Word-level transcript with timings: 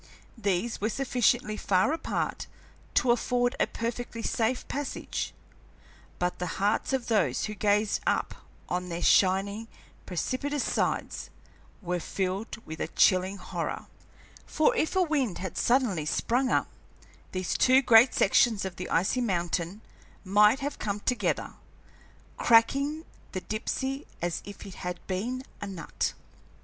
These 0.35 0.81
were 0.81 0.89
sufficiently 0.89 1.55
far 1.57 1.93
apart 1.93 2.47
to 2.95 3.11
afford 3.11 3.55
a 3.59 3.67
perfectly 3.67 4.23
safe 4.23 4.67
passage, 4.67 5.31
but 6.17 6.39
the 6.39 6.47
hearts 6.57 6.91
of 6.91 7.05
those 7.05 7.45
who 7.45 7.53
gazed 7.53 7.99
up 8.07 8.33
on 8.67 8.89
their 8.89 9.03
shining, 9.03 9.67
precipitous 10.07 10.63
sides 10.63 11.29
were 11.83 11.99
filled 11.99 12.65
with 12.65 12.79
a 12.81 12.87
chilling 12.87 13.37
horror, 13.37 13.85
for 14.47 14.75
if 14.75 14.95
a 14.95 15.03
wind 15.03 15.37
had 15.37 15.55
suddenly 15.55 16.07
sprung 16.07 16.49
up, 16.49 16.67
these 17.31 17.55
two 17.55 17.83
great 17.83 18.15
sections 18.15 18.65
of 18.65 18.77
the 18.77 18.89
icy 18.89 19.21
mountain 19.21 19.81
might 20.23 20.61
have 20.61 20.79
come 20.79 20.99
together, 21.01 21.53
cracking 22.37 23.05
the 23.33 23.41
Dipsey 23.41 24.07
as 24.19 24.41
if 24.45 24.65
it 24.65 24.73
had 24.81 24.99
been 25.05 25.43
a 25.61 25.67
nut. 25.67 26.13